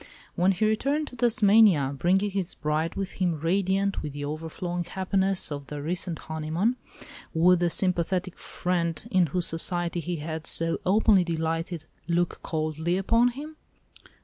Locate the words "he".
0.51-0.65, 9.99-10.15